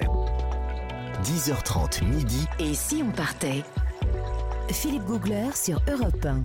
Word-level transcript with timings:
10h30 0.00 2.04
midi. 2.04 2.46
Et 2.58 2.74
si 2.74 3.02
on 3.06 3.10
partait? 3.10 3.62
Philippe 4.70 5.04
Googler 5.04 5.50
sur 5.54 5.80
Europe 5.90 6.24
1. 6.24 6.44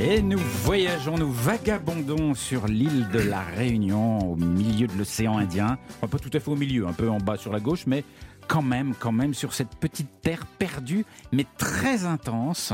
Et 0.00 0.22
nous 0.22 0.38
voyageons, 0.38 1.18
nous 1.18 1.30
vagabondons 1.30 2.34
sur 2.34 2.66
l'île 2.66 3.08
de 3.08 3.18
la 3.18 3.40
Réunion, 3.40 4.30
au 4.30 4.36
milieu 4.36 4.86
de 4.86 4.94
l'océan 4.94 5.38
Indien. 5.38 5.78
Enfin, 5.96 6.08
pas 6.08 6.18
tout 6.18 6.30
à 6.32 6.40
fait 6.40 6.50
au 6.50 6.56
milieu, 6.56 6.86
un 6.86 6.92
peu 6.92 7.10
en 7.10 7.18
bas 7.18 7.36
sur 7.36 7.52
la 7.52 7.60
gauche, 7.60 7.86
mais 7.86 8.04
quand 8.48 8.62
même, 8.62 8.94
quand 8.98 9.12
même, 9.12 9.34
sur 9.34 9.52
cette 9.52 9.76
petite 9.76 10.22
terre 10.22 10.46
perdue, 10.46 11.04
mais 11.32 11.46
très 11.58 12.04
intense, 12.04 12.72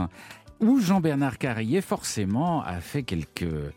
où 0.61 0.81
Jean-Bernard 0.81 1.39
Carrier, 1.39 1.81
forcément, 1.81 2.63
a 2.63 2.81
fait 2.81 3.03
quelques. 3.03 3.73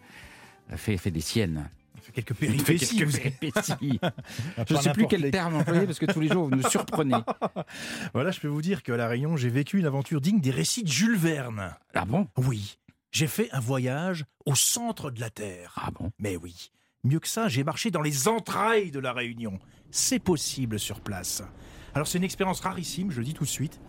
a 0.71 0.77
fait, 0.77 0.97
fait 0.97 1.11
des 1.11 1.21
siennes. 1.21 1.69
Quelques 2.13 2.33
péripéties. 2.33 2.97
quelques 2.97 3.11
péripéties. 3.15 3.99
Je 4.67 4.73
ne 4.73 4.79
sais 4.81 4.91
plus 4.93 5.07
quel 5.07 5.21
les- 5.21 5.31
terme 5.31 5.55
employer 5.55 5.85
parce 5.85 5.99
que 5.99 6.05
tous 6.05 6.19
les 6.19 6.27
jours 6.27 6.45
vous 6.49 6.55
nous 6.55 6.67
surprenez. 6.69 7.15
Voilà, 8.13 8.31
je 8.31 8.39
peux 8.39 8.47
vous 8.47 8.61
dire 8.61 8.83
qu'à 8.83 8.97
La 8.97 9.07
Réunion, 9.07 9.37
j'ai 9.37 9.49
vécu 9.49 9.79
une 9.79 9.85
aventure 9.85 10.21
digne 10.21 10.39
des 10.41 10.51
récits 10.51 10.83
de 10.83 10.89
Jules 10.89 11.17
Verne. 11.17 11.75
Ah 11.93 12.05
bon? 12.05 12.27
Oui, 12.37 12.77
j'ai 13.11 13.27
fait 13.27 13.49
un 13.51 13.59
voyage 13.59 14.25
au 14.45 14.55
centre 14.55 15.11
de 15.11 15.19
la 15.19 15.29
Terre. 15.29 15.73
Ah 15.77 15.89
bon? 15.91 16.11
Mais 16.19 16.35
oui, 16.37 16.71
mieux 17.03 17.19
que 17.19 17.27
ça, 17.27 17.47
j'ai 17.47 17.63
marché 17.63 17.91
dans 17.91 18.01
les 18.01 18.27
entrailles 18.27 18.91
de 18.91 18.99
La 18.99 19.13
Réunion. 19.13 19.59
C'est 19.91 20.19
possible 20.19 20.79
sur 20.79 21.01
place. 21.01 21.43
Alors 21.95 22.07
c'est 22.07 22.17
une 22.17 22.23
expérience 22.23 22.59
rarissime, 22.61 23.11
je 23.11 23.19
le 23.19 23.25
dis 23.25 23.33
tout 23.33 23.43
de 23.45 23.49
suite. 23.49 23.79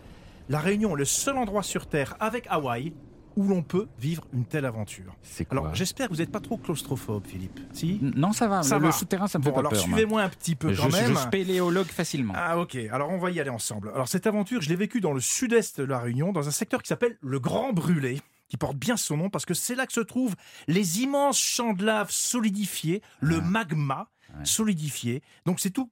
La 0.49 0.59
Réunion 0.61 0.97
est 0.97 0.99
le 0.99 1.05
seul 1.05 1.37
endroit 1.37 1.63
sur 1.63 1.87
Terre, 1.87 2.17
avec 2.19 2.47
Hawaï, 2.49 2.93
où 3.41 3.49
l'on 3.49 3.63
peut 3.63 3.89
vivre 3.99 4.25
une 4.35 4.45
telle 4.45 4.65
aventure. 4.67 5.17
C'est 5.23 5.45
quoi 5.47 5.59
Alors 5.59 5.75
j'espère 5.75 6.09
que 6.09 6.13
vous 6.15 6.21
n'êtes 6.21 6.31
pas 6.31 6.41
trop 6.41 6.57
claustrophobe, 6.59 7.27
Philippe. 7.27 7.59
Si 7.73 7.99
Non, 8.03 8.33
ça 8.33 8.49
va. 8.49 8.63
Ça 8.63 8.77
le, 8.77 8.83
va. 8.83 8.87
le 8.89 8.93
souterrain, 8.93 9.27
ça 9.29 9.39
me 9.39 9.43
fait 9.45 9.51
Bon, 9.51 9.55
pas 9.55 9.61
alors 9.61 9.73
peur. 9.73 9.87
moi. 9.89 9.97
suivez-moi 9.97 10.23
un 10.23 10.29
petit 10.29 10.55
peu 10.55 10.73
Je, 10.73 10.81
quand 10.83 10.91
je- 10.91 10.97
même. 10.97 11.15
je 11.15 11.19
spéléologue 11.19 11.87
facilement. 11.87 12.35
Ah 12.37 12.59
ok, 12.59 12.77
alors 12.93 13.11
on 13.11 13.19
va 13.19 13.31
y 13.31 13.41
aller 13.41 13.51
ensemble. 13.51 13.91
Alors 13.95 14.09
cette 14.09 14.27
aventure, 14.27 14.61
je 14.61 14.69
l'ai 14.69 14.77
vécue 14.77 15.01
dans 15.01 15.13
le 15.13 15.21
sud-est 15.21 15.81
de 15.81 15.87
la 15.87 15.99
Réunion, 15.99 16.33
dans 16.33 16.47
un 16.47 16.51
secteur 16.53 16.83
qui 16.83 16.89
s'appelle 16.89 17.17
le 17.23 17.41
Grand 17.41 17.73
Brûlé, 17.73 18.21
qui 18.49 18.57
porte 18.57 18.77
bien 18.77 18.97
son 18.97 19.17
nom 19.17 19.31
parce 19.31 19.47
que 19.47 19.55
c'est 19.55 19.75
là 19.75 19.87
que 19.87 19.93
se 19.93 20.01
trouvent 20.01 20.37
les 20.69 21.01
immenses 21.01 21.39
champs 21.39 21.73
de 21.73 21.85
lave 21.85 22.11
solidifiés, 22.11 23.03
le 23.21 23.41
magma 23.41 24.09
Ouais. 24.39 24.45
solidifié. 24.45 25.23
Donc 25.47 25.59
c'est 25.61 25.71
tout 25.71 25.91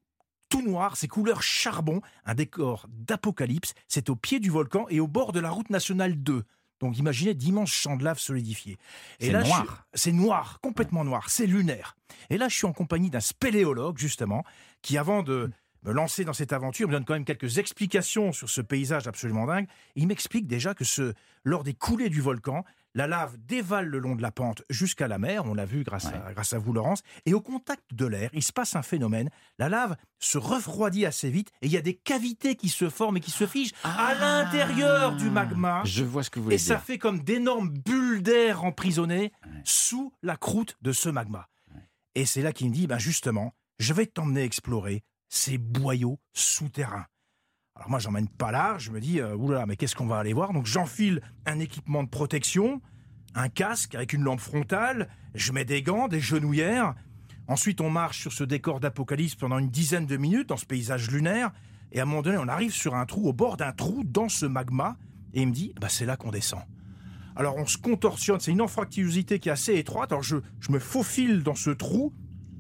tout 0.48 0.62
noir, 0.62 0.96
c'est 0.96 1.08
couleur 1.08 1.42
charbon, 1.42 2.00
un 2.24 2.34
décor 2.34 2.86
d'apocalypse, 2.88 3.74
c'est 3.86 4.08
au 4.08 4.16
pied 4.16 4.40
du 4.40 4.48
volcan 4.48 4.86
et 4.88 4.98
au 4.98 5.06
bord 5.06 5.32
de 5.32 5.40
la 5.40 5.50
route 5.50 5.68
nationale 5.70 6.14
2. 6.16 6.42
Donc 6.80 6.98
imaginez 6.98 7.34
d'immenses 7.34 7.70
champs 7.70 7.96
de 7.96 8.04
lave 8.04 8.18
solidifiés. 8.18 8.78
C'est 9.20 9.32
noir. 9.32 9.86
C'est 9.94 10.12
noir, 10.12 10.60
complètement 10.60 11.04
noir, 11.04 11.30
c'est 11.30 11.46
lunaire. 11.46 11.96
Et 12.30 12.38
là, 12.38 12.48
je 12.48 12.56
suis 12.56 12.66
en 12.66 12.72
compagnie 12.72 13.10
d'un 13.10 13.20
spéléologue, 13.20 13.98
justement, 13.98 14.44
qui, 14.82 14.96
avant 14.98 15.22
de 15.22 15.50
me 15.84 15.92
lancer 15.92 16.24
dans 16.24 16.32
cette 16.32 16.52
aventure, 16.52 16.88
me 16.88 16.92
donne 16.92 17.04
quand 17.04 17.14
même 17.14 17.24
quelques 17.24 17.58
explications 17.58 18.32
sur 18.32 18.50
ce 18.50 18.60
paysage 18.60 19.06
absolument 19.06 19.46
dingue. 19.46 19.66
Il 19.94 20.06
m'explique 20.06 20.46
déjà 20.46 20.74
que 20.74 20.84
ce, 20.84 21.14
lors 21.44 21.64
des 21.64 21.74
coulées 21.74 22.10
du 22.10 22.20
volcan, 22.20 22.64
la 22.98 23.06
lave 23.06 23.36
dévale 23.46 23.86
le 23.86 24.00
long 24.00 24.16
de 24.16 24.22
la 24.22 24.32
pente 24.32 24.64
jusqu'à 24.70 25.06
la 25.06 25.18
mer, 25.18 25.44
on 25.44 25.54
l'a 25.54 25.64
vu 25.64 25.84
grâce, 25.84 26.06
à, 26.06 26.32
grâce 26.32 26.52
à 26.52 26.58
vous, 26.58 26.72
Laurence, 26.72 27.04
et 27.26 27.32
au 27.32 27.40
contact 27.40 27.94
de 27.94 28.04
l'air, 28.06 28.28
il 28.32 28.42
se 28.42 28.52
passe 28.52 28.74
un 28.74 28.82
phénomène. 28.82 29.30
La 29.56 29.68
lave 29.68 29.96
se 30.18 30.36
refroidit 30.36 31.06
assez 31.06 31.30
vite 31.30 31.50
et 31.62 31.66
il 31.66 31.72
y 31.72 31.76
a 31.76 31.80
des 31.80 31.94
cavités 31.94 32.56
qui 32.56 32.68
se 32.68 32.90
forment 32.90 33.18
et 33.18 33.20
qui 33.20 33.30
se 33.30 33.46
figent 33.46 33.72
à 33.84 34.14
l'intérieur 34.14 35.14
du 35.14 35.30
magma. 35.30 35.82
Ah. 35.82 35.86
Je 35.86 36.02
vois 36.02 36.24
ce 36.24 36.30
que 36.30 36.40
vous 36.40 36.46
voulez 36.46 36.56
Et 36.56 36.58
ça 36.58 36.74
dire. 36.74 36.82
fait 36.82 36.98
comme 36.98 37.20
d'énormes 37.22 37.70
bulles 37.70 38.20
d'air 38.20 38.64
emprisonnées 38.64 39.32
sous 39.62 40.12
la 40.24 40.36
croûte 40.36 40.76
de 40.82 40.90
ce 40.90 41.08
magma. 41.08 41.48
Et 42.16 42.26
c'est 42.26 42.42
là 42.42 42.52
qu'il 42.52 42.68
me 42.68 42.74
dit, 42.74 42.88
ben 42.88 42.98
justement, 42.98 43.54
je 43.78 43.94
vais 43.94 44.06
t'emmener 44.06 44.42
explorer 44.42 45.04
ces 45.28 45.56
boyaux 45.56 46.18
souterrains. 46.32 47.06
Alors 47.78 47.90
moi, 47.90 48.00
j'emmène 48.00 48.28
pas 48.28 48.50
large, 48.50 48.84
je 48.86 48.90
me 48.90 49.00
dis, 49.00 49.20
euh, 49.20 49.36
oulala, 49.36 49.64
mais 49.64 49.76
qu'est-ce 49.76 49.94
qu'on 49.94 50.06
va 50.06 50.18
aller 50.18 50.32
voir? 50.32 50.52
Donc 50.52 50.66
j'enfile 50.66 51.22
un 51.46 51.60
équipement 51.60 52.02
de 52.02 52.08
protection, 52.08 52.82
un 53.34 53.48
casque 53.48 53.94
avec 53.94 54.12
une 54.12 54.22
lampe 54.24 54.40
frontale, 54.40 55.08
je 55.34 55.52
mets 55.52 55.64
des 55.64 55.82
gants, 55.82 56.08
des 56.08 56.20
genouillères. 56.20 56.94
Ensuite, 57.46 57.80
on 57.80 57.88
marche 57.88 58.20
sur 58.20 58.32
ce 58.32 58.42
décor 58.42 58.80
d'apocalypse 58.80 59.36
pendant 59.36 59.58
une 59.58 59.70
dizaine 59.70 60.06
de 60.06 60.16
minutes 60.16 60.48
dans 60.48 60.56
ce 60.56 60.66
paysage 60.66 61.10
lunaire. 61.10 61.52
Et 61.92 62.00
à 62.00 62.02
un 62.02 62.06
moment 62.06 62.22
donné, 62.22 62.36
on 62.36 62.48
arrive 62.48 62.72
sur 62.72 62.94
un 62.94 63.06
trou, 63.06 63.28
au 63.28 63.32
bord 63.32 63.56
d'un 63.56 63.72
trou, 63.72 64.02
dans 64.04 64.28
ce 64.28 64.44
magma. 64.44 64.96
Et 65.32 65.42
il 65.42 65.48
me 65.48 65.52
dit, 65.52 65.72
bah, 65.80 65.88
c'est 65.88 66.04
là 66.04 66.16
qu'on 66.16 66.30
descend. 66.30 66.62
Alors 67.36 67.56
on 67.56 67.66
se 67.66 67.78
contorsionne, 67.78 68.40
c'est 68.40 68.50
une 68.50 68.60
anfractuosité 68.60 69.38
qui 69.38 69.48
est 69.48 69.52
assez 69.52 69.76
étroite. 69.76 70.10
Alors 70.10 70.24
je, 70.24 70.38
je 70.58 70.72
me 70.72 70.80
faufile 70.80 71.44
dans 71.44 71.54
ce 71.54 71.70
trou, 71.70 72.12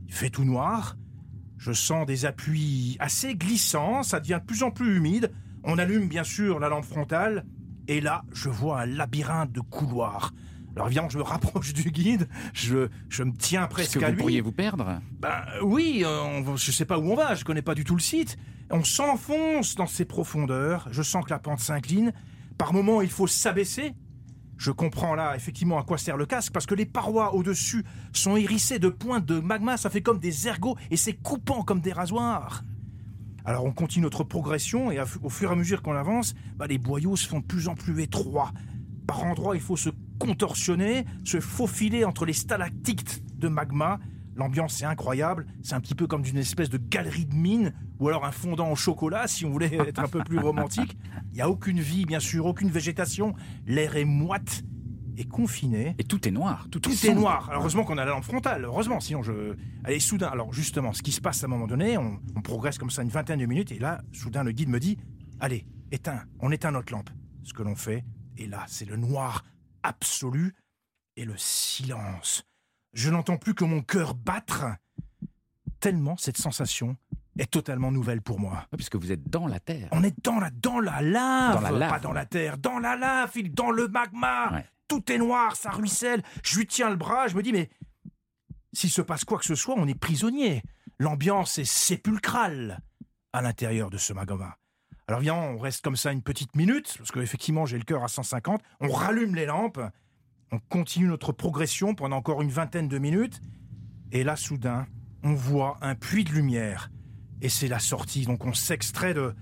il 0.06 0.14
fait 0.14 0.30
tout 0.30 0.44
noir. 0.44 0.96
Je 1.68 1.74
sens 1.74 2.06
des 2.06 2.24
appuis 2.24 2.96
assez 2.98 3.34
glissants, 3.34 4.02
ça 4.02 4.20
devient 4.20 4.38
de 4.40 4.46
plus 4.46 4.62
en 4.62 4.70
plus 4.70 4.96
humide. 4.96 5.30
On 5.64 5.76
allume 5.76 6.08
bien 6.08 6.24
sûr 6.24 6.60
la 6.60 6.70
lampe 6.70 6.86
frontale. 6.86 7.44
Et 7.88 8.00
là, 8.00 8.22
je 8.32 8.48
vois 8.48 8.80
un 8.80 8.86
labyrinthe 8.86 9.52
de 9.52 9.60
couloirs. 9.60 10.32
Alors 10.74 10.86
évidemment, 10.86 11.10
je 11.10 11.18
me 11.18 11.22
rapproche 11.34 11.74
du 11.74 11.90
guide, 11.90 12.26
je, 12.54 12.88
je 13.10 13.22
me 13.22 13.32
tiens 13.36 13.66
presque 13.66 13.98
que 13.98 14.04
à 14.04 14.08
vous 14.08 14.14
lui. 14.14 14.20
pourriez 14.20 14.40
vous 14.40 14.52
perdre 14.52 14.98
Ben 15.20 15.42
oui, 15.62 16.04
euh, 16.06 16.22
on 16.22 16.56
je 16.56 16.72
sais 16.72 16.86
pas 16.86 16.98
où 16.98 17.12
on 17.12 17.14
va, 17.14 17.34
je 17.34 17.44
connais 17.44 17.60
pas 17.60 17.74
du 17.74 17.84
tout 17.84 17.96
le 17.96 18.00
site. 18.00 18.38
On 18.70 18.82
s'enfonce 18.82 19.74
dans 19.74 19.86
ces 19.86 20.06
profondeurs, 20.06 20.88
je 20.90 21.02
sens 21.02 21.22
que 21.22 21.30
la 21.30 21.38
pente 21.38 21.60
s'incline. 21.60 22.14
Par 22.56 22.72
moments, 22.72 23.02
il 23.02 23.10
faut 23.10 23.26
s'abaisser. 23.26 23.92
Je 24.58 24.72
comprends 24.72 25.14
là 25.14 25.36
effectivement 25.36 25.78
à 25.78 25.84
quoi 25.84 25.98
sert 25.98 26.16
le 26.16 26.26
casque, 26.26 26.52
parce 26.52 26.66
que 26.66 26.74
les 26.74 26.84
parois 26.84 27.34
au-dessus 27.34 27.84
sont 28.12 28.36
hérissées 28.36 28.80
de 28.80 28.88
pointes 28.88 29.24
de 29.24 29.38
magma, 29.38 29.76
ça 29.76 29.88
fait 29.88 30.02
comme 30.02 30.18
des 30.18 30.48
ergots, 30.48 30.76
et 30.90 30.96
c'est 30.96 31.12
coupant 31.14 31.62
comme 31.62 31.80
des 31.80 31.92
rasoirs. 31.92 32.64
Alors 33.44 33.64
on 33.64 33.72
continue 33.72 34.02
notre 34.02 34.24
progression, 34.24 34.90
et 34.90 35.00
au 35.22 35.30
fur 35.30 35.50
et 35.50 35.52
à 35.52 35.56
mesure 35.56 35.80
qu'on 35.80 35.94
avance, 35.94 36.34
bah, 36.56 36.66
les 36.66 36.76
boyaux 36.76 37.14
se 37.14 37.26
font 37.26 37.38
de 37.38 37.44
plus 37.44 37.68
en 37.68 37.76
plus 37.76 38.02
étroits. 38.02 38.52
Par 39.06 39.24
endroits, 39.24 39.54
il 39.54 39.62
faut 39.62 39.76
se 39.76 39.90
contorsionner, 40.18 41.04
se 41.24 41.40
faufiler 41.40 42.04
entre 42.04 42.26
les 42.26 42.32
stalactites 42.32 43.22
de 43.38 43.48
magma. 43.48 44.00
L'ambiance 44.38 44.80
est 44.80 44.84
incroyable, 44.84 45.46
c'est 45.62 45.74
un 45.74 45.80
petit 45.80 45.96
peu 45.96 46.06
comme 46.06 46.24
une 46.24 46.38
espèce 46.38 46.70
de 46.70 46.78
galerie 46.78 47.26
de 47.26 47.34
mine, 47.34 47.74
ou 47.98 48.08
alors 48.08 48.24
un 48.24 48.30
fondant 48.30 48.70
au 48.70 48.76
chocolat, 48.76 49.26
si 49.26 49.44
on 49.44 49.50
voulait 49.50 49.74
être 49.74 49.98
un 49.98 50.06
peu 50.08 50.22
plus 50.22 50.38
romantique. 50.38 50.96
Il 51.32 51.34
n'y 51.34 51.40
a 51.40 51.50
aucune 51.50 51.80
vie, 51.80 52.06
bien 52.06 52.20
sûr, 52.20 52.46
aucune 52.46 52.70
végétation, 52.70 53.34
l'air 53.66 53.96
est 53.96 54.04
moite 54.04 54.62
et 55.16 55.24
confiné. 55.24 55.96
Et 55.98 56.04
tout 56.04 56.26
est 56.28 56.30
noir. 56.30 56.68
Tout, 56.70 56.78
Tout 56.78 56.90
est 56.92 56.94
sombre. 56.94 57.20
noir. 57.22 57.48
Alors, 57.50 57.62
heureusement 57.62 57.82
qu'on 57.84 57.98
a 57.98 58.04
la 58.04 58.12
lampe 58.12 58.22
frontale. 58.22 58.64
Heureusement, 58.64 59.00
sinon 59.00 59.24
je. 59.24 59.56
Allez, 59.82 59.98
soudain. 59.98 60.28
Alors 60.28 60.52
justement, 60.52 60.92
ce 60.92 61.02
qui 61.02 61.10
se 61.10 61.20
passe 61.20 61.42
à 61.42 61.46
un 61.46 61.50
moment 61.50 61.66
donné, 61.66 61.98
on, 61.98 62.20
on 62.36 62.40
progresse 62.40 62.78
comme 62.78 62.90
ça 62.90 63.02
une 63.02 63.08
vingtaine 63.08 63.40
de 63.40 63.46
minutes, 63.46 63.72
et 63.72 63.80
là, 63.80 64.00
soudain, 64.12 64.44
le 64.44 64.52
guide 64.52 64.68
me 64.68 64.78
dit 64.78 64.96
Allez, 65.40 65.66
éteins. 65.90 66.22
On 66.38 66.52
éteint 66.52 66.70
notre 66.70 66.92
lampe. 66.92 67.10
Ce 67.42 67.52
que 67.52 67.64
l'on 67.64 67.74
fait, 67.74 68.04
et 68.36 68.46
là, 68.46 68.64
c'est 68.68 68.84
le 68.88 68.96
noir 68.96 69.42
absolu 69.82 70.54
et 71.16 71.24
le 71.24 71.34
silence. 71.36 72.44
Je 72.92 73.10
n'entends 73.10 73.36
plus 73.36 73.54
que 73.54 73.64
mon 73.64 73.82
cœur 73.82 74.14
battre. 74.14 74.66
Tellement 75.80 76.16
cette 76.16 76.38
sensation 76.38 76.96
est 77.38 77.50
totalement 77.50 77.92
nouvelle 77.92 78.20
pour 78.20 78.40
moi. 78.40 78.66
Puisque 78.76 78.96
vous 78.96 79.12
êtes 79.12 79.28
dans 79.28 79.46
la 79.46 79.60
terre. 79.60 79.88
On 79.92 80.02
est 80.02 80.14
dans 80.24 80.40
la, 80.40 80.50
dans 80.50 80.80
la 80.80 81.00
lave, 81.00 81.54
Dans 81.54 81.60
la 81.60 81.70
lave, 81.70 81.90
pas 81.90 81.98
dans 82.00 82.08
ouais. 82.08 82.14
la 82.16 82.26
terre, 82.26 82.58
dans 82.58 82.78
la 82.80 82.96
lave, 82.96 83.30
Philippe, 83.30 83.54
dans 83.54 83.70
le 83.70 83.86
magma. 83.88 84.52
Ouais. 84.52 84.64
Tout 84.88 85.12
est 85.12 85.18
noir, 85.18 85.54
ça 85.54 85.70
ruisselle. 85.70 86.22
Je 86.42 86.58
lui 86.58 86.66
tiens 86.66 86.90
le 86.90 86.96
bras, 86.96 87.28
je 87.28 87.36
me 87.36 87.42
dis, 87.42 87.52
mais 87.52 87.70
s'il 88.72 88.90
se 88.90 89.02
passe 89.02 89.24
quoi 89.24 89.38
que 89.38 89.44
ce 89.44 89.54
soit, 89.54 89.74
on 89.76 89.86
est 89.86 89.94
prisonnier. 89.94 90.62
L'ambiance 90.98 91.58
est 91.58 91.64
sépulcrale 91.64 92.80
à 93.32 93.42
l'intérieur 93.42 93.90
de 93.90 93.98
ce 93.98 94.12
magma. 94.12 94.56
Alors 95.06 95.20
viens, 95.20 95.34
on 95.34 95.58
reste 95.58 95.84
comme 95.84 95.96
ça 95.96 96.10
une 96.12 96.22
petite 96.22 96.56
minute, 96.56 96.94
parce 96.98 97.12
qu'effectivement 97.12 97.66
j'ai 97.66 97.78
le 97.78 97.84
cœur 97.84 98.02
à 98.02 98.08
150. 98.08 98.60
On 98.80 98.90
rallume 98.90 99.34
les 99.36 99.46
lampes, 99.46 99.80
on 100.50 100.58
continue 100.58 101.06
notre 101.06 101.32
progression 101.32 101.94
pendant 101.94 102.16
encore 102.16 102.42
une 102.42 102.50
vingtaine 102.50 102.88
de 102.88 102.98
minutes. 102.98 103.40
Et 104.12 104.24
là, 104.24 104.36
soudain, 104.36 104.86
on 105.22 105.34
voit 105.34 105.76
un 105.82 105.94
puits 105.94 106.24
de 106.24 106.30
lumière. 106.30 106.90
Et 107.42 107.48
c'est 107.48 107.68
la 107.68 107.78
sortie. 107.78 108.24
Donc 108.24 108.44
on 108.44 108.54
s'extrait 108.54 109.14
de, 109.14 109.34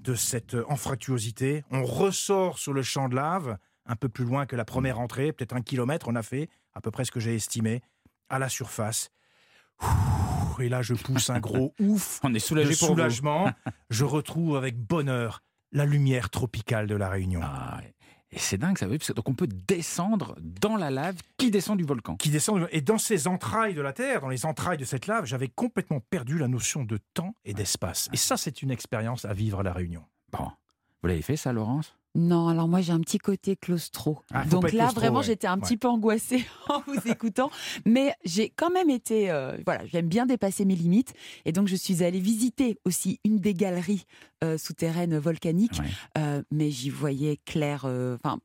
de 0.00 0.14
cette 0.14 0.56
anfractuosité. 0.68 1.64
On 1.70 1.84
ressort 1.84 2.58
sur 2.58 2.72
le 2.72 2.82
champ 2.82 3.08
de 3.08 3.16
lave, 3.16 3.58
un 3.86 3.96
peu 3.96 4.08
plus 4.08 4.24
loin 4.24 4.46
que 4.46 4.56
la 4.56 4.64
première 4.64 5.00
entrée, 5.00 5.32
peut-être 5.32 5.54
un 5.56 5.62
kilomètre 5.62 6.08
on 6.08 6.14
a 6.14 6.22
fait, 6.22 6.48
à 6.74 6.80
peu 6.80 6.90
près 6.90 7.04
ce 7.04 7.10
que 7.10 7.20
j'ai 7.20 7.34
estimé, 7.34 7.82
à 8.28 8.38
la 8.38 8.48
surface. 8.48 9.10
Ouh, 9.82 10.62
Et 10.62 10.68
là, 10.68 10.82
je 10.82 10.94
pousse 10.94 11.30
un 11.30 11.40
gros 11.40 11.74
ouf 11.80 12.20
On 12.22 12.30
est 12.30 12.34
de 12.34 12.38
soulagé 12.38 12.76
pour 12.76 12.88
vous. 12.88 12.94
soulagement. 12.94 13.50
je 13.90 14.04
retrouve 14.04 14.56
avec 14.56 14.78
bonheur 14.78 15.42
la 15.72 15.84
lumière 15.84 16.30
tropicale 16.30 16.86
de 16.86 16.94
la 16.94 17.08
Réunion. 17.08 17.40
Ah, 17.42 17.78
ouais. 17.82 17.94
Et 18.34 18.38
c'est 18.38 18.58
dingue, 18.58 18.76
ça 18.76 18.86
veut 18.86 18.98
dire. 18.98 19.14
Donc 19.14 19.28
on 19.28 19.34
peut 19.34 19.46
descendre 19.46 20.36
dans 20.40 20.76
la 20.76 20.90
lave 20.90 21.16
qui 21.36 21.50
descend 21.52 21.78
du 21.78 21.84
volcan? 21.84 22.16
qui 22.16 22.30
descend. 22.30 22.68
Et 22.72 22.80
dans 22.80 22.98
ces 22.98 23.28
entrailles 23.28 23.74
de 23.74 23.80
la 23.80 23.92
Terre, 23.92 24.20
dans 24.20 24.28
les 24.28 24.44
entrailles 24.44 24.76
de 24.76 24.84
cette 24.84 25.06
lave, 25.06 25.24
j'avais 25.24 25.48
complètement 25.48 26.00
perdu 26.00 26.38
la 26.38 26.48
notion 26.48 26.84
de 26.84 26.98
temps 27.14 27.34
et 27.44 27.54
d'espace. 27.54 28.08
Et 28.12 28.16
ça, 28.16 28.36
c'est 28.36 28.62
une 28.62 28.72
expérience 28.72 29.24
à 29.24 29.34
vivre 29.34 29.60
à 29.60 29.62
La 29.62 29.72
Réunion. 29.72 30.02
Bon. 30.32 30.50
Vous 31.02 31.08
l'avez 31.08 31.22
fait 31.22 31.36
ça, 31.36 31.52
Laurence? 31.52 31.96
Non, 32.16 32.46
alors 32.48 32.68
moi 32.68 32.80
j'ai 32.80 32.92
un 32.92 33.00
petit 33.00 33.18
côté 33.18 33.56
claustro. 33.56 34.20
Ah, 34.32 34.44
Donc 34.44 34.64
là 34.64 34.70
claustro, 34.70 35.00
vraiment 35.00 35.18
ouais. 35.18 35.24
j'étais 35.24 35.48
un 35.48 35.58
petit 35.58 35.72
Ouais. 35.72 35.78
peu 35.78 35.88
angoissée 35.88 36.44
en 36.68 36.80
vous 36.86 37.08
écoutant, 37.10 37.50
mais 37.84 38.14
j'ai 38.24 38.50
quand 38.50 38.70
même 38.70 38.88
été, 38.88 39.30
euh, 39.32 39.56
voilà, 39.66 39.84
j'aime 39.86 40.06
bien 40.08 40.24
dépasser 40.24 40.64
mes 40.64 40.76
limites 40.76 41.12
et 41.44 41.50
donc 41.52 41.66
je 41.66 41.74
suis 41.74 42.04
allée 42.04 42.20
visiter 42.20 42.78
aussi 42.84 43.18
une 43.24 43.38
des 43.38 43.52
galeries 43.54 44.04
euh, 44.44 44.58
souterraines 44.58 45.18
volcaniques, 45.18 45.80
Ouais. 45.80 45.88
euh, 46.18 46.42
mais 46.52 46.70
j'y 46.70 46.90
voyais 46.90 47.38
clair. 47.44 47.82
euh, 47.84 48.16
Enfin, 48.22 48.38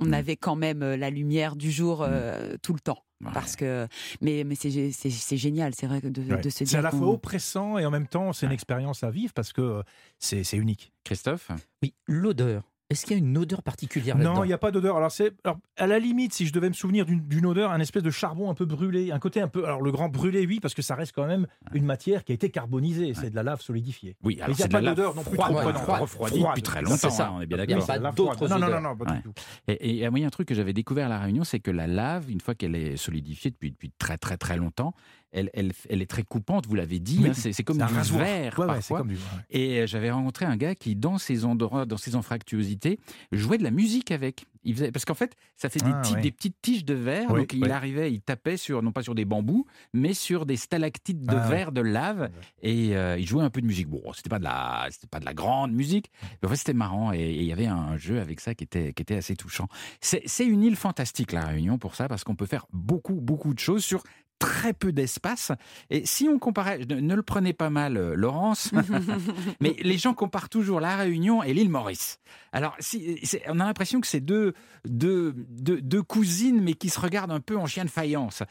on 0.00 0.06
Mm. 0.06 0.14
avait 0.14 0.36
quand 0.36 0.56
même 0.56 0.80
la 0.82 1.10
lumière 1.10 1.54
du 1.54 1.70
jour 1.70 2.02
euh, 2.02 2.56
tout 2.62 2.72
le 2.72 2.80
temps. 2.80 3.04
Ouais. 3.24 3.30
Parce 3.32 3.54
que, 3.54 3.86
mais, 4.20 4.42
mais 4.42 4.56
c'est 4.56 4.90
c'est- 4.90 5.10
c'est 5.10 5.36
génial, 5.36 5.76
c'est 5.76 5.86
vrai 5.86 6.00
de, 6.00 6.08
Ouais. 6.22 6.40
de 6.40 6.50
se 6.50 6.58
C'est 6.58 6.64
dire. 6.64 6.80
à 6.80 6.82
la 6.82 6.90
fois 6.90 7.06
oppressant 7.10 7.78
et 7.78 7.86
en 7.86 7.90
même 7.92 8.08
temps, 8.08 8.32
c'est 8.32 8.46
une 8.46 8.52
expérience 8.52 9.04
à 9.04 9.10
vivre 9.12 9.32
parce 9.32 9.52
que 9.52 9.84
c'est 10.18 10.42
c'est 10.42 10.56
unique. 10.56 10.92
Christophe? 11.04 11.52
Oui, 11.84 11.94
l'odeur. 12.08 12.64
Est-ce 12.92 13.06
qu'il 13.06 13.16
y 13.16 13.20
a 13.20 13.22
une 13.24 13.36
odeur 13.38 13.62
particulière 13.62 14.16
là-dedans 14.16 14.34
Non, 14.34 14.44
il 14.44 14.48
n'y 14.48 14.52
a 14.52 14.58
pas 14.58 14.70
d'odeur. 14.70 14.96
Alors, 14.96 15.10
c'est, 15.10 15.32
alors, 15.44 15.58
à 15.76 15.86
la 15.86 15.98
limite, 15.98 16.32
si 16.32 16.46
je 16.46 16.52
devais 16.52 16.68
me 16.68 16.74
souvenir 16.74 17.04
d'une, 17.06 17.46
odeur, 17.46 17.70
un 17.72 17.80
espèce 17.80 18.02
de 18.02 18.10
charbon 18.10 18.50
un 18.50 18.54
peu 18.54 18.64
brûlé, 18.66 19.10
un 19.10 19.18
côté 19.18 19.40
un 19.40 19.48
peu. 19.48 19.64
Alors, 19.64 19.82
le 19.82 19.90
grand 19.90 20.08
brûlé, 20.08 20.46
oui, 20.46 20.60
parce 20.60 20.74
que 20.74 20.82
ça 20.82 20.94
reste 20.94 21.12
quand 21.14 21.26
même 21.26 21.46
une 21.72 21.84
matière 21.84 22.24
qui 22.24 22.32
a 22.32 22.34
été 22.34 22.50
carbonisée. 22.50 23.12
C'est 23.14 23.30
de 23.30 23.34
la 23.34 23.42
lave 23.42 23.60
solidifiée. 23.62 24.16
Oui, 24.22 24.34
il 24.36 24.42
alors 24.42 24.50
y 24.56 24.60
a 24.60 24.64
c'est 24.64 24.68
de 24.68 24.72
pas 24.72 24.80
d'odeur 24.82 25.14
non 25.14 25.22
plus 25.24 25.34
froide, 25.34 25.48
trop 25.50 25.56
ouais, 25.58 25.62
prenante. 25.64 25.82
froide, 25.82 26.00
refroidie 26.02 26.38
Froide. 26.40 26.50
depuis 26.56 26.62
très 26.62 26.78
C'est 26.80 26.90
longtemps, 26.90 27.10
ça. 27.10 27.26
hein, 27.28 27.32
on 27.36 27.40
est 27.40 27.46
bien 27.46 27.56
Il 27.56 27.60
y 27.60 27.62
a 27.62 27.66
d'accord. 27.66 27.86
pas 27.86 28.12
d'autres. 28.12 28.48
Non, 28.48 28.58
non, 28.58 28.80
non, 28.80 28.96
pas 28.96 29.10
Ouais. 29.10 29.16
du 29.16 29.22
tout. 29.22 29.32
Et, 29.68 29.98
et 30.02 30.08
moi, 30.10 30.18
il 30.18 30.22
y 30.22 30.24
a 30.24 30.28
un 30.28 30.30
truc 30.30 30.48
que 30.48 30.54
j'avais 30.54 30.72
découvert 30.72 31.06
à 31.06 31.08
La 31.08 31.18
Réunion, 31.18 31.44
c'est 31.44 31.60
que 31.60 31.70
la 31.70 31.86
lave, 31.86 32.30
une 32.30 32.40
fois 32.40 32.54
qu'elle 32.54 32.74
est 32.76 32.96
solidifiée 32.96 33.50
depuis, 33.50 33.70
depuis 33.70 33.90
très 33.98 34.18
très 34.18 34.36
très 34.36 34.56
longtemps, 34.56 34.94
elle, 35.32 35.50
elle, 35.54 35.72
elle 35.88 36.02
est 36.02 36.06
très 36.10 36.22
coupante, 36.22 36.66
vous 36.66 36.74
l'avez 36.74 36.98
dit, 36.98 37.18
Oui, 37.20 37.30
hein, 37.30 37.32
c'est 37.34 37.62
comme 37.64 37.78
verre 37.78 37.88
Ouais, 38.18 38.50
ouais, 38.56 38.80
comme 38.88 39.08
du. 39.08 39.14
ouais. 39.14 39.20
Et 39.50 39.80
euh, 39.80 39.86
j'avais 39.86 40.10
rencontré 40.10 40.44
un 40.44 40.56
gars 40.56 40.74
qui, 40.74 40.94
dans 40.94 41.18
ses 41.18 41.44
endroits, 41.44 41.86
dans 41.86 41.96
ses 41.96 42.14
anfractuosités, 42.16 42.98
jouait 43.32 43.58
de 43.58 43.64
la 43.64 43.70
musique 43.70 44.10
avec. 44.10 44.44
Il 44.64 44.74
faisait, 44.74 44.92
parce 44.92 45.04
qu'en 45.04 45.14
fait, 45.14 45.34
ça 45.56 45.68
fait 45.68 45.80
des, 45.80 45.90
Ah, 45.92 46.00
petits- 46.02 46.14
ouais. 46.14 46.20
des 46.20 46.30
petites 46.30 46.56
tiges 46.62 46.84
de 46.84 46.94
verre. 46.94 47.28
Oui, 47.30 47.40
donc 47.40 47.52
il 47.52 47.68
arrivait, 47.72 48.12
il 48.12 48.20
tapait 48.20 48.56
sur, 48.56 48.80
non 48.80 48.92
pas 48.92 49.02
sur 49.02 49.16
des 49.16 49.24
bambous, 49.24 49.66
mais 49.92 50.14
sur 50.14 50.46
des 50.46 50.54
stalactites 50.56 51.20
de 51.22 51.34
Ah, 51.34 51.48
verre, 51.48 51.72
de 51.72 51.80
lave. 51.80 52.30
Et 52.62 52.94
euh, 52.96 53.18
il 53.18 53.26
jouait 53.26 53.42
un 53.42 53.50
peu 53.50 53.60
de 53.60 53.66
musique. 53.66 53.88
Bon, 53.88 54.00
c'était 54.12 54.30
pas 54.30 54.38
de 54.38 54.44
la, 54.44 54.86
c'était 54.90 55.08
pas 55.08 55.18
de 55.18 55.24
la 55.24 55.34
grande 55.34 55.72
musique. 55.72 56.12
Mais 56.40 56.46
en 56.46 56.50
fait, 56.50 56.56
c'était 56.56 56.74
marrant. 56.74 57.12
Et 57.12 57.32
il 57.32 57.42
y 57.44 57.52
avait 57.52 57.66
un 57.66 57.96
jeu 57.96 58.20
avec 58.20 58.38
ça 58.38 58.54
qui 58.54 58.62
était, 58.62 58.92
qui 58.92 59.02
était 59.02 59.16
assez 59.16 59.34
touchant. 59.34 59.66
C'est 60.00 60.46
une 60.46 60.62
île 60.62 60.76
fantastique, 60.76 61.32
la 61.32 61.44
Réunion, 61.46 61.78
pour 61.78 61.96
ça, 61.96 62.06
parce 62.06 62.22
qu'on 62.22 62.36
peut 62.36 62.46
faire 62.46 62.66
beaucoup, 62.72 63.20
beaucoup 63.20 63.54
de 63.54 63.58
choses 63.58 63.82
sur 63.84 64.04
très 64.42 64.72
peu 64.72 64.92
d'espace. 64.92 65.52
Et 65.90 66.04
si 66.04 66.28
on 66.28 66.38
comparait, 66.38 66.78
ne, 66.78 66.96
ne 66.96 67.14
le 67.14 67.22
prenez 67.22 67.52
pas 67.52 67.70
mal, 67.70 67.96
euh, 67.96 68.14
Laurence, 68.14 68.72
mais 69.60 69.76
les 69.80 69.98
gens 69.98 70.14
comparent 70.14 70.48
toujours 70.48 70.80
la 70.80 70.96
Réunion 70.96 71.42
et 71.42 71.54
l'île 71.54 71.70
Maurice. 71.70 72.18
Alors, 72.52 72.74
si, 72.80 73.20
on 73.46 73.60
a 73.60 73.64
l'impression 73.64 74.00
que 74.00 74.06
c'est 74.06 74.20
deux, 74.20 74.54
deux, 74.84 75.32
deux, 75.48 75.80
deux 75.80 76.02
cousines, 76.02 76.60
mais 76.60 76.74
qui 76.74 76.90
se 76.90 77.00
regardent 77.00 77.32
un 77.32 77.40
peu 77.40 77.56
en 77.56 77.66
chien 77.66 77.84
de 77.84 77.90
faïence. 77.90 78.42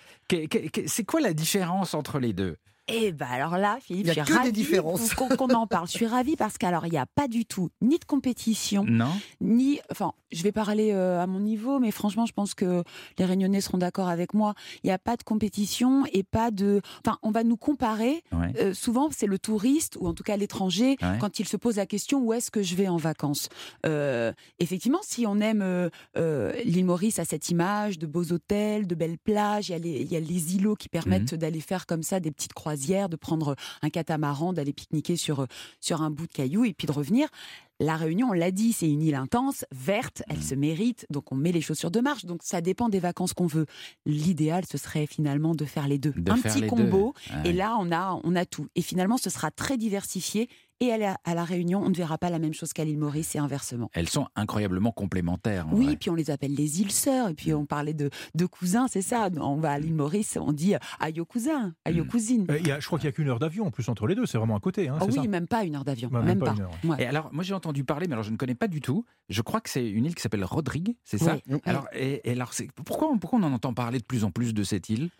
C'est 0.87 1.03
quoi 1.03 1.19
la 1.19 1.33
différence 1.33 1.93
entre 1.93 2.19
les 2.19 2.33
deux? 2.33 2.57
Eh 2.87 3.11
ben 3.11 3.27
alors 3.29 3.57
là, 3.57 3.77
Philippe, 3.81 4.07
Il 4.07 4.07
y 4.07 4.11
a 4.11 4.13
je 4.13 4.19
suis 4.25 4.27
que 4.27 4.31
des 4.33 4.37
ravie 4.39 4.51
différences. 4.51 5.13
qu'on 5.13 5.29
qu'on 5.29 5.49
en 5.53 5.67
parle. 5.67 5.87
Je 5.87 5.91
suis 5.93 6.07
ravie 6.07 6.35
parce 6.35 6.57
qu'alors 6.57 6.85
il 6.87 6.91
n'y 6.91 6.97
a 6.97 7.05
pas 7.05 7.27
du 7.27 7.45
tout 7.45 7.69
ni 7.81 7.99
de 7.99 8.05
compétition, 8.05 8.83
Non 8.83 9.11
ni, 9.39 9.79
enfin, 9.91 10.13
je 10.31 10.43
vais 10.43 10.51
parler 10.51 10.91
euh, 10.91 11.21
à 11.21 11.27
mon 11.27 11.39
niveau, 11.39 11.79
mais 11.79 11.91
franchement, 11.91 12.25
je 12.25 12.33
pense 12.33 12.53
que 12.53 12.83
les 13.17 13.25
Réunionnais 13.25 13.61
seront 13.61 13.77
d'accord 13.77 14.07
avec 14.09 14.33
moi. 14.33 14.53
Il 14.83 14.87
n'y 14.87 14.91
a 14.93 14.97
pas 14.99 15.15
de 15.17 15.23
compétition 15.23 16.05
et 16.11 16.23
pas 16.23 16.51
de, 16.51 16.81
enfin, 17.05 17.17
on 17.21 17.31
va 17.31 17.43
nous 17.43 17.57
comparer. 17.57 18.23
Ouais. 18.31 18.51
Euh, 18.59 18.73
souvent, 18.73 19.09
c'est 19.11 19.27
le 19.27 19.39
touriste 19.39 19.97
ou 19.99 20.07
en 20.07 20.13
tout 20.13 20.23
cas 20.23 20.35
l'étranger 20.37 20.97
Ouais. 21.01 21.17
quand 21.19 21.39
il 21.39 21.47
se 21.47 21.57
pose 21.57 21.77
la 21.77 21.85
question 21.85 22.19
où 22.19 22.33
est-ce 22.33 22.51
que 22.51 22.61
je 22.63 22.75
vais 22.75 22.87
en 22.87 22.97
vacances? 22.97 23.49
Euh, 23.85 24.31
effectivement, 24.59 24.99
si 25.03 25.25
on 25.27 25.39
aime 25.39 25.89
l'île 26.65 26.85
Maurice 26.85 27.19
à 27.19 27.25
cette 27.25 27.49
image 27.49 27.99
de 27.99 28.07
beaux 28.07 28.31
hôtels, 28.31 28.87
de 28.87 28.95
belles 28.95 29.17
plages, 29.17 29.69
il 29.69 29.71
y 29.73 29.75
a 29.75 29.79
les, 29.79 30.01
il 30.01 30.11
y 30.11 30.15
a 30.15 30.19
les 30.19 30.55
îlots 30.55 30.75
qui 30.75 30.89
permettent 30.89 31.35
d'aller 31.35 31.61
faire 31.61 31.85
comme 31.85 32.03
ça 32.03 32.19
des 32.19 32.31
petites 32.31 32.53
de 32.75 33.15
prendre 33.15 33.55
un 33.81 33.89
catamaran, 33.89 34.53
d'aller 34.53 34.73
pique-niquer 34.73 35.15
sur, 35.15 35.47
sur 35.79 36.01
un 36.01 36.09
bout 36.09 36.27
de 36.27 36.33
caillou 36.33 36.65
et 36.65 36.73
puis 36.73 36.87
de 36.87 36.91
revenir. 36.91 37.27
La 37.79 37.95
Réunion, 37.95 38.29
on 38.29 38.33
l'a 38.33 38.51
dit, 38.51 38.73
c'est 38.73 38.89
une 38.89 39.01
île 39.01 39.15
intense, 39.15 39.65
verte, 39.71 40.21
elle 40.29 40.43
se 40.43 40.53
mérite, 40.53 41.07
donc 41.09 41.31
on 41.31 41.35
met 41.35 41.51
les 41.51 41.61
chaussures 41.61 41.89
de 41.89 41.99
marche, 41.99 42.25
donc 42.25 42.41
ça 42.43 42.61
dépend 42.61 42.89
des 42.89 42.99
vacances 42.99 43.33
qu'on 43.33 43.47
veut. 43.47 43.65
L'idéal, 44.05 44.65
ce 44.71 44.77
serait 44.77 45.07
finalement 45.07 45.55
de 45.55 45.65
faire 45.65 45.87
les 45.87 45.97
deux. 45.97 46.13
De 46.15 46.31
un 46.31 46.37
petit 46.37 46.67
combo, 46.67 47.15
deux. 47.27 47.35
Ouais. 47.35 47.49
et 47.49 47.53
là, 47.53 47.75
on 47.79 47.91
a, 47.91 48.19
on 48.23 48.35
a 48.35 48.45
tout. 48.45 48.67
Et 48.75 48.83
finalement, 48.83 49.17
ce 49.17 49.31
sera 49.31 49.49
très 49.49 49.77
diversifié. 49.77 50.47
Et 50.83 50.91
à 50.91 50.97
la, 50.97 51.15
à 51.25 51.35
la 51.35 51.43
Réunion, 51.45 51.79
on 51.85 51.89
ne 51.89 51.95
verra 51.95 52.17
pas 52.17 52.31
la 52.31 52.39
même 52.39 52.55
chose 52.55 52.73
qu'à 52.73 52.83
l'île 52.83 52.97
Maurice 52.97 53.35
et 53.35 53.37
inversement. 53.37 53.91
Elles 53.93 54.09
sont 54.09 54.27
incroyablement 54.35 54.91
complémentaires. 54.91 55.67
en 55.67 55.73
Oui, 55.73 55.85
vrai. 55.85 55.95
puis 55.95 56.09
on 56.09 56.15
les 56.15 56.31
appelle 56.31 56.55
les 56.55 56.81
îles 56.81 56.91
sœurs. 56.91 57.29
Et 57.29 57.33
puis 57.35 57.53
on 57.53 57.67
parlait 57.67 57.93
de, 57.93 58.09
de 58.33 58.45
cousins, 58.47 58.87
c'est 58.89 59.03
ça. 59.03 59.29
On 59.39 59.57
va 59.57 59.73
à 59.73 59.79
l'île 59.79 59.93
Maurice, 59.93 60.39
on 60.41 60.51
dit 60.51 60.73
aïe 60.99 61.19
aux 61.19 61.25
cousins, 61.25 61.73
aïe 61.85 62.01
Mm. 62.01 62.07
cousines. 62.07 62.47
Euh, 62.49 62.57
il 62.57 62.65
y 62.67 62.71
a- 62.71 62.79
je 62.79 62.87
crois 62.87 62.97
qu'il 62.97 63.05
n'y 63.05 63.09
a 63.09 63.11
qu'une 63.11 63.29
heure 63.29 63.37
d'avion 63.37 63.67
en 63.67 63.71
plus 63.71 63.87
entre 63.89 64.07
les 64.07 64.15
deux. 64.15 64.25
C'est 64.25 64.39
vraiment 64.39 64.55
à 64.55 64.59
côté. 64.59 64.89
Hein, 64.89 64.95
Ah 64.99 65.03
c'est 65.05 65.11
oui, 65.11 65.23
ça 65.23 65.27
même 65.29 65.45
pas 65.47 65.63
une 65.65 65.75
heure 65.75 65.85
d'avion, 65.85 66.09
Ouais, 66.09 66.17
même, 66.23 66.39
même 66.39 66.39
pas 66.39 66.55
Ouais. 66.83 67.03
Et 67.03 67.05
alors, 67.05 67.29
moi 67.31 67.43
j'ai 67.43 67.53
entendu 67.53 67.83
parler, 67.83 68.07
mais 68.07 68.13
alors 68.13 68.23
je 68.23 68.31
ne 68.31 68.37
connais 68.37 68.55
pas 68.55 68.67
du 68.67 68.81
tout. 68.81 69.05
Je 69.29 69.43
crois 69.43 69.61
que 69.61 69.69
c'est 69.69 69.87
une 69.87 70.05
île 70.05 70.15
qui 70.15 70.23
s'appelle 70.23 70.43
Rodrigue, 70.43 70.95
c'est 71.03 71.19
ça? 71.19 71.37
Alors, 71.65 71.87
et, 71.93 72.27
et 72.27 72.31
alors, 72.31 72.51
pourquoi, 72.85 73.11
pourquoi 73.21 73.37
on 73.37 73.43
en 73.43 73.53
entend 73.53 73.75
parler 73.75 73.99
de 73.99 74.03
plus 74.03 74.23
en 74.23 74.31
plus 74.31 74.55
de 74.55 74.63
cette 74.63 74.89
île? 74.89 75.11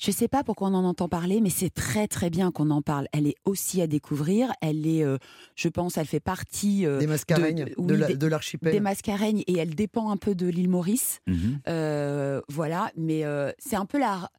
Je 0.00 0.10
sais 0.10 0.28
pas 0.28 0.42
pourquoi 0.42 0.68
on 0.68 0.74
en 0.74 0.84
entend 0.84 1.10
parler, 1.10 1.42
mais 1.42 1.50
c'est 1.50 1.68
très 1.68 2.08
très 2.08 2.30
bien 2.30 2.50
qu'on 2.50 2.70
en 2.70 2.80
parle. 2.80 3.06
Elle 3.12 3.26
est 3.26 3.34
aussi 3.44 3.82
à 3.82 3.86
découvrir. 3.86 4.50
Elle 4.62 4.86
est, 4.86 5.04
euh, 5.04 5.18
je 5.56 5.68
pense, 5.68 5.98
elle 5.98 6.06
fait 6.06 6.20
partie 6.20 6.86
euh, 6.86 6.98
Des 6.98 7.06
mascareignes 7.06 7.66
de- 7.66 7.82
de, 7.82 7.94
oui, 7.94 8.00
la- 8.00 8.06
des- 8.06 8.16
de 8.16 8.26
l'archipel. 8.26 8.72
des 8.72 8.80
Mascareignes 8.80 9.44
et 9.46 9.58
elle 9.58 9.74
dépend 9.74 10.10
un 10.10 10.16
peu 10.16 10.34
de 10.34 10.46
l'île 10.46 10.70
Maurice. 10.70 11.20
Mhm. 11.26 11.60
Euh, 11.68 12.40
voilà, 12.48 12.90
mais 12.96 13.24
euh, 13.26 13.52
c'est 13.58 13.76
un 13.76 13.84
peu 13.84 13.98
la. 13.98 14.30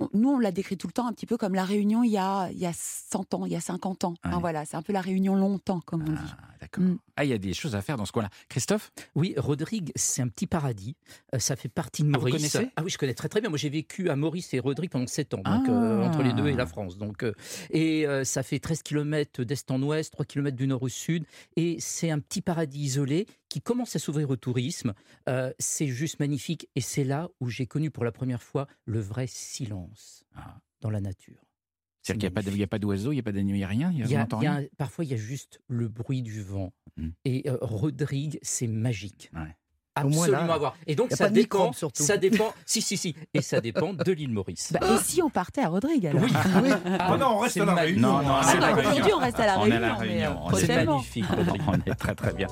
On- 0.00 0.08
Nous, 0.14 0.28
on 0.30 0.38
l'a 0.38 0.52
décrit 0.52 0.76
tout 0.76 0.86
le 0.86 0.92
temps 0.92 1.06
un 1.06 1.12
petit 1.12 1.26
peu 1.26 1.36
comme 1.36 1.54
la 1.54 1.64
Réunion 1.64 2.02
il 2.04 2.10
y 2.10 2.18
a, 2.18 2.48
il 2.52 2.58
y 2.58 2.66
a 2.66 2.72
100 2.74 3.34
ans, 3.34 3.46
il 3.46 3.52
y 3.52 3.56
a 3.56 3.60
50 3.60 4.04
ans. 4.04 4.14
Voilà, 4.40 4.64
c'est 4.64 4.76
un 4.76 4.82
peu 4.82 4.92
la 4.92 5.00
Réunion 5.00 5.34
longtemps, 5.36 5.80
comme 5.84 6.02
on 6.02 6.12
dit. 6.12 6.18
Ah, 6.38 6.54
d'accord. 6.60 6.84
Mm. 6.84 6.98
Ah, 7.16 7.24
il 7.24 7.30
y 7.30 7.32
a 7.32 7.38
des 7.38 7.52
choses 7.52 7.74
à 7.74 7.82
faire 7.82 7.96
dans 7.96 8.04
ce 8.04 8.12
coin-là. 8.12 8.30
Christophe? 8.48 8.92
Oui, 9.16 9.34
Rodrigue, 9.36 9.90
c'est 9.96 10.22
un 10.22 10.28
petit 10.28 10.46
paradis. 10.46 10.94
Euh, 11.34 11.38
ça 11.40 11.56
fait 11.56 11.68
partie 11.68 12.02
de 12.02 12.08
Ah, 12.14 12.18
vous 12.18 12.26
Maurice. 12.28 12.36
connaissez? 12.52 12.70
Ah 12.76 12.82
oui, 12.84 12.90
je 12.90 12.98
connais 12.98 13.14
très 13.14 13.28
très 13.28 13.40
bien. 13.40 13.48
Moi, 13.50 13.58
j'ai 13.58 13.70
vécu 13.70 14.08
à 14.08 14.16
Maurice 14.16 14.54
et 14.54 14.60
Rodrigue 14.60 14.90
pendant 14.90 15.06
7 15.06 15.34
ans, 15.34 15.38
donc 15.38 15.64
Ah. 15.68 15.70
euh, 15.70 16.04
entre 16.04 16.22
les 16.22 16.32
deux 16.32 16.46
et 16.48 16.54
la 16.54 16.66
France. 16.66 16.96
Donc, 16.96 17.24
euh, 17.24 17.32
et 17.70 18.06
euh, 18.06 18.22
ça 18.24 18.42
fait 18.42 18.60
13 18.60 18.82
km 18.82 19.42
d'est 19.42 19.70
en 19.70 19.82
ouest, 19.82 20.12
3 20.12 20.24
km 20.24 20.56
du 20.56 20.66
nord 20.68 20.82
au 20.82 20.88
sud. 20.88 21.24
Et 21.56 21.76
c'est 21.80 22.10
un 22.10 22.20
petit 22.20 22.40
paradis 22.40 22.80
isolé 22.80 23.26
qui 23.48 23.60
commence 23.60 23.96
à 23.96 23.98
s'ouvrir 23.98 24.28
au 24.30 24.36
tourisme. 24.36 24.94
Euh, 25.28 25.52
c'est 25.58 25.86
juste 25.88 26.20
magnifique. 26.20 26.68
Et 26.76 26.80
c'est 26.80 27.04
là 27.04 27.28
où 27.40 27.48
j'ai 27.48 27.66
connu 27.66 27.90
pour 27.90 28.04
la 28.04 28.12
première 28.12 28.42
fois 28.42 28.66
le 28.84 29.00
vrai 29.00 29.26
silence 29.26 30.24
Ah. 30.36 30.56
dans 30.80 30.90
la 30.90 31.00
nature. 31.00 31.34
C'est-à-dire 32.02 32.20
qu'il 32.20 32.28
n'y 32.28 32.32
a 32.32 32.34
pas 32.34 32.40
de- 32.42 32.46
il 32.46 32.50
magnifique. 32.50 32.58
n'y 32.58 32.64
a 32.64 32.66
pas 32.68 32.78
d'oiseaux, 32.78 33.12
il 33.12 33.16
n'y 33.16 33.20
a 33.20 33.24
pas 33.24 33.32
d'animaux, 33.32 33.54
il 33.56 33.58
n'y 33.58 33.64
a 33.64 33.68
rien 33.68 33.90
Il 33.92 33.98
y 33.98 34.02
a, 34.02 34.06
y 34.06 34.10
y 34.12 34.36
rien 34.48 34.62
parfois, 34.78 35.04
il 35.04 35.10
y 35.10 35.14
a 35.14 35.18
juste 35.18 35.60
le 35.68 35.88
bruit 35.88 36.22
du 36.22 36.42
vent. 36.42 36.72
Mm. 36.96 37.08
Et 37.24 37.48
euh, 37.50 37.58
Rodrigue, 37.60 38.38
c'est 38.42 38.66
magique. 38.68 39.30
Ouais. 39.34 39.54
Au 40.00 40.08
moins, 40.10 40.26
Absolument 40.26 40.46
là, 40.46 40.54
à 40.54 40.58
voir. 40.58 40.76
Et 40.86 40.94
donc, 40.94 41.10
ça 41.10 41.28
dépend. 41.28 41.72
Ça 41.92 42.16
dépend. 42.18 42.54
si, 42.64 42.80
si, 42.82 42.96
si. 42.96 43.16
Et 43.34 43.42
ça 43.42 43.60
dépend 43.60 43.92
de 43.94 44.12
l'île 44.12 44.30
Maurice. 44.32 44.72
Bah, 44.72 44.94
et 44.94 44.98
si 45.02 45.20
on 45.22 45.28
partait 45.28 45.62
à 45.62 45.68
Rodrigue 45.70 46.06
alors 46.06 46.22
Oui. 46.22 46.30
Ah 47.00 47.16
non, 47.18 47.30
on 47.34 47.38
reste 47.38 47.56
à 47.56 47.64
la. 47.64 47.74
Réunion. 47.74 48.00
Non, 48.02 48.22
non, 48.22 48.28
hein. 48.36 48.78
Aujourd'hui, 48.78 49.12
on 49.12 49.18
reste 49.18 49.40
à 49.40 49.46
la 49.46 49.58
On 49.58 49.66
est 49.66 49.72
à 49.72 49.94
Réunion. 49.96 49.98
la 49.98 49.98
mais, 49.98 50.26
Réunion. 50.28 50.48
euh, 50.50 50.54
C'est 50.56 50.84
magnifique, 50.86 51.24
Rodrigue. 51.26 51.62
On 51.66 51.74
est 51.90 51.94
très 51.96 52.14
très 52.14 52.32
bien. 52.32 52.46